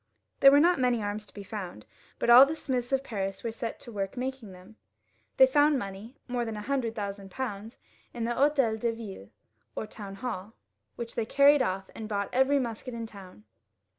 [0.39, 1.85] There were not many arms to be found,
[2.17, 4.77] but all the smiths of Paris were set to work making them.
[5.37, 7.77] They found money, more than a hundred thousand pounds,
[8.11, 9.29] in the H6tel de ViUe,
[9.75, 10.53] or Town HaU,
[10.95, 13.43] which they carried off, and bought every musket in the town.